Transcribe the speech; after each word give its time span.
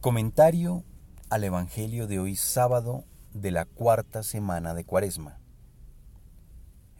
Comentario 0.00 0.84
al 1.28 1.42
Evangelio 1.42 2.06
de 2.06 2.20
hoy 2.20 2.36
sábado 2.36 3.04
de 3.34 3.50
la 3.50 3.64
cuarta 3.64 4.22
semana 4.22 4.72
de 4.72 4.84
Cuaresma. 4.84 5.40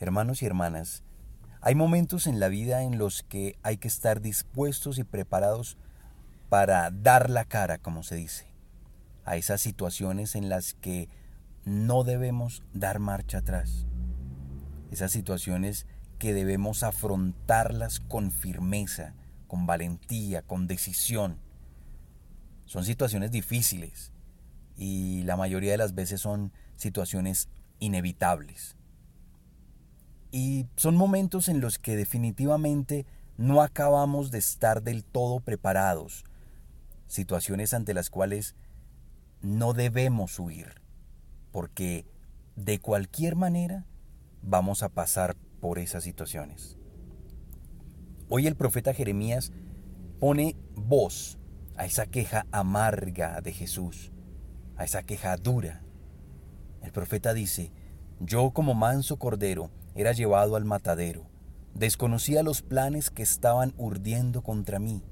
Hermanos 0.01 0.43
y 0.43 0.47
hermanas, 0.47 1.05
hay 1.61 1.77
momentos 1.77 2.27
en 2.27 2.41
la 2.41 2.49
vida 2.49 2.83
en 2.83 2.99
los 2.99 3.23
que 3.23 3.57
hay 3.63 3.77
que 3.77 3.87
estar 3.87 4.21
dispuestos 4.21 4.99
y 4.99 5.05
preparados 5.05 5.79
para 6.49 6.91
dar 6.91 7.31
la 7.31 7.45
cara, 7.45 7.79
como 7.79 8.03
se 8.03 8.17
dice, 8.17 8.51
a 9.25 9.37
esas 9.37 9.61
situaciones 9.61 10.35
en 10.35 10.49
las 10.49 10.75
que 10.75 11.09
no 11.65 12.03
debemos 12.03 12.65
dar 12.75 12.99
marcha 12.99 13.39
atrás. 13.39 13.87
Esas 14.91 15.13
situaciones 15.13 15.87
que 16.19 16.35
debemos 16.35 16.83
afrontarlas 16.83 18.01
con 18.01 18.33
firmeza, 18.33 19.15
con 19.47 19.67
valentía, 19.67 20.43
con 20.43 20.67
decisión 20.67 21.39
son 22.69 22.85
situaciones 22.85 23.31
difíciles 23.31 24.13
y 24.77 25.23
la 25.23 25.37
mayoría 25.37 25.73
de 25.73 25.79
las 25.79 25.95
veces 25.95 26.21
son 26.21 26.53
situaciones 26.77 27.49
inevitables. 27.79 28.77
Y 30.31 30.67
son 30.77 30.95
momentos 30.95 31.49
en 31.49 31.63
los 31.63 31.79
que 31.79 31.97
definitivamente 31.97 33.07
no 33.39 33.63
acabamos 33.63 34.31
de 34.31 34.39
estar 34.39 34.83
del 34.83 35.03
todo 35.03 35.41
preparados, 35.41 36.25
situaciones 37.07 37.73
ante 37.73 37.95
las 37.95 38.11
cuales 38.11 38.55
no 39.41 39.73
debemos 39.73 40.39
huir, 40.39 40.83
porque 41.53 42.05
de 42.55 42.81
cualquier 42.81 43.35
manera 43.35 43.87
vamos 44.43 44.83
a 44.83 44.91
pasar 44.91 45.37
por 45.63 45.79
esas 45.79 46.05
situaciones. 46.05 46.77
Hoy 48.29 48.47
el 48.47 48.57
profeta 48.57 48.93
Jeremías 48.93 49.53
pone 50.21 50.55
voz 50.75 51.38
a 51.79 51.85
esa 51.85 52.07
queja 52.07 52.45
amarga 52.51 53.41
de 53.41 53.53
Jesús, 53.53 54.11
a 54.77 54.85
esa 54.85 55.05
queja 55.05 55.37
dura. 55.37 55.81
El 56.83 56.91
profeta 56.91 57.33
dice, 57.33 57.73
yo 58.19 58.51
como 58.51 58.75
manso 58.75 59.17
cordero 59.17 59.71
era 59.95 60.11
llevado 60.11 60.57
al 60.57 60.65
matadero, 60.65 61.31
desconocía 61.75 62.43
los 62.43 62.63
planes 62.63 63.11
que 63.11 63.23
estaban 63.23 63.75
urdiendo 63.77 64.43
contra 64.43 64.81
mí. 64.81 65.05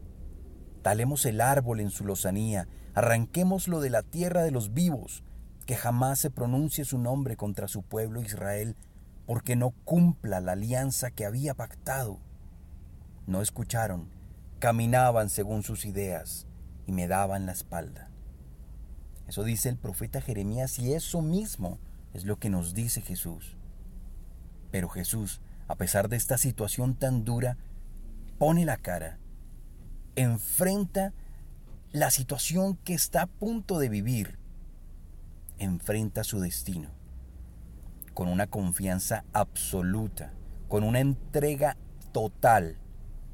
Talemos 0.82 1.24
el 1.24 1.40
árbol 1.40 1.78
en 1.78 1.90
su 1.90 2.04
lozanía, 2.04 2.66
arranquémoslo 2.94 3.80
de 3.80 3.90
la 3.90 4.02
tierra 4.02 4.42
de 4.42 4.50
los 4.50 4.74
vivos, 4.74 5.22
que 5.66 5.76
jamás 5.76 6.18
se 6.18 6.30
pronuncie 6.30 6.84
su 6.84 6.98
nombre 6.98 7.36
contra 7.36 7.68
su 7.68 7.84
pueblo 7.84 8.22
Israel, 8.22 8.76
porque 9.24 9.54
no 9.54 9.70
cumpla 9.84 10.40
la 10.40 10.52
alianza 10.52 11.12
que 11.12 11.26
había 11.26 11.54
pactado. 11.54 12.18
No 13.26 13.40
escucharon, 13.40 14.10
caminaban 14.58 15.30
según 15.30 15.62
sus 15.62 15.84
ideas, 15.84 16.46
y 16.86 16.92
me 16.92 17.08
daban 17.08 17.46
la 17.46 17.52
espalda. 17.52 18.08
Eso 19.26 19.42
dice 19.42 19.68
el 19.68 19.76
profeta 19.76 20.20
Jeremías 20.20 20.78
y 20.78 20.92
eso 20.92 21.20
mismo 21.20 21.78
es 22.14 22.24
lo 22.24 22.38
que 22.38 22.48
nos 22.48 22.74
dice 22.74 23.00
Jesús. 23.00 23.56
Pero 24.70 24.88
Jesús, 24.88 25.40
a 25.68 25.74
pesar 25.74 26.08
de 26.08 26.16
esta 26.16 26.38
situación 26.38 26.94
tan 26.94 27.24
dura, 27.24 27.56
pone 28.38 28.64
la 28.64 28.76
cara, 28.76 29.18
enfrenta 30.14 31.12
la 31.92 32.10
situación 32.10 32.76
que 32.76 32.94
está 32.94 33.22
a 33.22 33.26
punto 33.26 33.78
de 33.78 33.88
vivir, 33.88 34.38
enfrenta 35.58 36.22
su 36.24 36.40
destino, 36.40 36.90
con 38.14 38.28
una 38.28 38.46
confianza 38.46 39.24
absoluta, 39.32 40.32
con 40.68 40.84
una 40.84 41.00
entrega 41.00 41.76
total, 42.12 42.78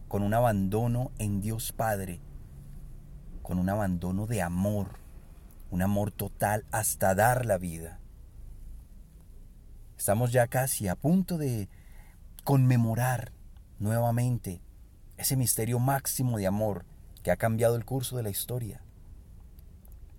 con 0.09 0.23
un 0.23 0.35
abandono 0.35 1.13
en 1.19 1.41
Dios 1.41 1.73
Padre 1.73 2.21
con 3.43 3.59
un 3.59 3.69
abandono 3.69 4.27
de 4.27 4.43
amor, 4.43 4.99
un 5.71 5.83
amor 5.83 6.11
total 6.11 6.65
hasta 6.71 7.15
dar 7.15 7.45
la 7.45 7.59
vida. 7.59 7.99
Estamos 9.99 10.33
ya 10.33 10.47
casi 10.47 10.89
a 10.89 10.97
punto 10.97 11.39
de 11.39 11.69
conmemorar 12.45 13.33
nuevamente 13.79 14.61
ese 15.17 15.37
misterio 15.37 15.79
máximo 15.79 16.39
de 16.39 16.47
amor 16.47 16.85
que 17.23 17.31
ha 17.31 17.37
cambiado 17.37 17.77
el 17.77 17.85
curso 17.85 18.17
de 18.17 18.23
la 18.23 18.31
historia. 18.31 18.81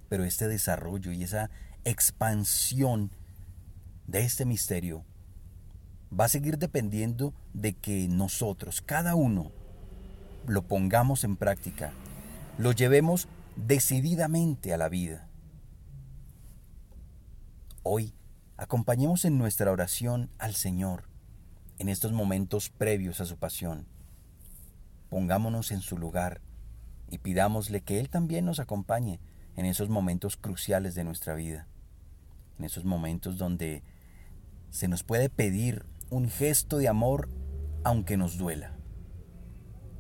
Pero 0.10 0.24
este 0.24 0.48
desarrollo 0.48 1.12
y 1.12 1.24
esa 1.24 1.50
expansión 1.84 3.12
de 4.08 4.22
este 4.22 4.46
misterio 4.46 5.04
va 6.18 6.26
a 6.26 6.30
seguir 6.30 6.58
dependiendo 6.58 7.34
de 7.54 7.74
que 7.74 8.08
nosotros, 8.08 8.82
cada 8.82 9.16
uno, 9.16 9.52
lo 10.46 10.62
pongamos 10.62 11.24
en 11.24 11.36
práctica 11.36 11.94
lo 12.58 12.72
llevemos 12.72 13.28
decididamente 13.56 14.74
a 14.74 14.78
la 14.78 14.90
vida. 14.90 15.28
Hoy 17.81 18.14
acompañemos 18.58 19.25
en 19.25 19.38
nuestra 19.38 19.72
oración 19.72 20.30
al 20.38 20.53
Señor 20.53 21.09
en 21.80 21.90
estos 21.90 22.12
momentos 22.13 22.69
previos 22.69 23.19
a 23.22 23.25
su 23.25 23.38
pasión. 23.38 23.88
Pongámonos 25.09 25.72
en 25.72 25.81
su 25.81 25.97
lugar 25.97 26.42
y 27.09 27.18
pidámosle 27.18 27.81
que 27.81 28.00
Él 28.00 28.09
también 28.09 28.46
nos 28.46 28.59
acompañe 28.59 29.19
en 29.56 29.66
esos 29.66 29.90
momentos 29.90 30.38
cruciales 30.38 30.96
de 30.96 31.03
nuestra 31.03 31.36
vida, 31.36 31.68
en 32.58 32.66
esos 32.66 32.86
momentos 32.86 33.38
donde 33.38 33.84
se 34.69 34.88
nos 34.88 35.03
puede 35.03 35.30
pedir 35.30 35.86
un 36.09 36.30
gesto 36.30 36.78
de 36.78 36.88
amor 36.88 37.30
aunque 37.84 38.16
nos 38.16 38.38
duela, 38.38 38.78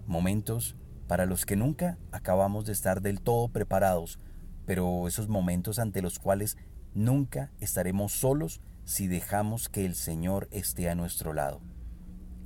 momentos 0.07 0.75
para 1.13 1.27
los 1.27 1.45
que 1.45 1.55
nunca 1.55 1.99
acabamos 2.11 2.65
de 2.65 2.73
estar 2.73 2.99
del 3.03 3.21
todo 3.21 3.47
preparados, 3.47 4.17
pero 4.65 5.07
esos 5.07 5.27
momentos 5.27 5.77
ante 5.77 6.01
los 6.01 6.17
cuales 6.17 6.57
nunca 6.95 7.51
estaremos 7.59 8.13
solos 8.13 8.61
si 8.83 9.05
dejamos 9.05 9.69
que 9.69 9.85
el 9.85 9.93
Señor 9.93 10.47
esté 10.49 10.89
a 10.89 10.95
nuestro 10.95 11.33
lado. 11.33 11.61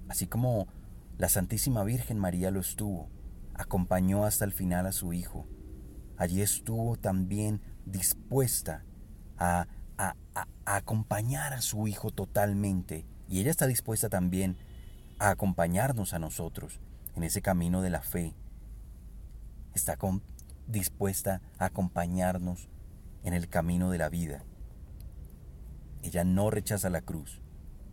Así 0.10 0.28
como 0.28 0.68
la 1.18 1.30
Santísima 1.30 1.86
Virgen 1.86 2.20
María 2.20 2.52
lo 2.52 2.60
estuvo, 2.60 3.08
acompañó 3.54 4.26
hasta 4.26 4.44
el 4.44 4.52
final 4.52 4.86
a 4.86 4.92
su 4.92 5.14
Hijo. 5.14 5.48
Allí 6.18 6.42
estuvo 6.42 6.98
también 6.98 7.62
dispuesta 7.86 8.84
a, 9.38 9.68
acompañar 10.66 11.54
a 11.54 11.62
su 11.62 11.88
Hijo 11.88 12.12
totalmente. 12.12 13.06
Y 13.30 13.40
ella 13.40 13.52
está 13.52 13.66
dispuesta 13.66 14.10
también 14.10 14.58
a 15.20 15.30
acompañarnos 15.30 16.14
a 16.14 16.20
nosotros 16.20 16.82
en 17.16 17.24
ese 17.24 17.42
camino 17.42 17.82
de 17.82 17.92
la 17.92 18.02
fe, 18.02 18.36
está 19.78 19.98
dispuesta 20.68 21.42
a 21.58 21.66
acompañarnos 21.66 22.68
en 23.24 23.34
el 23.34 23.48
camino 23.48 23.90
de 23.92 23.98
la 23.98 24.10
vida. 24.10 24.44
Ella 26.02 26.24
no 26.24 26.50
rechaza 26.50 26.90
la 26.90 27.02
cruz, 27.02 27.42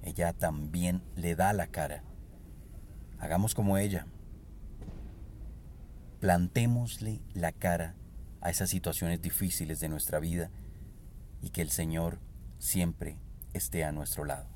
ella 0.03 0.33
también 0.33 1.03
le 1.15 1.37
da 1.37 1.53
la 1.53 1.69
cara. 1.69 2.03
Hagamos 3.19 3.55
como 3.55 3.79
ella. 3.79 4.07
Plantémosle 6.21 7.21
la 7.35 7.53
cara 7.53 7.95
a 8.41 8.51
esas 8.51 8.71
situaciones 8.71 9.21
difíciles 9.21 9.81
de 9.81 9.89
nuestra 9.89 10.19
vida 10.19 10.51
y 11.43 11.51
que 11.51 11.63
el 11.63 11.71
Señor 11.71 12.19
siempre 12.59 13.19
esté 13.53 13.85
a 13.85 13.93
nuestro 13.93 14.25
lado. 14.25 14.54